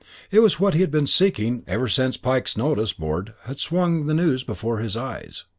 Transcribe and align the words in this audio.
It 0.31 0.39
was 0.39 0.59
what 0.59 0.73
he 0.73 0.81
had 0.81 0.89
been 0.89 1.05
seeking 1.05 1.63
ever 1.67 1.87
since 1.87 2.17
Pike's 2.17 2.57
notice 2.57 2.91
board 2.91 3.35
had 3.43 3.59
swung 3.59 4.07
the 4.07 4.15
news 4.15 4.43
before 4.43 4.79
his 4.79 4.97
eyes. 4.97 5.45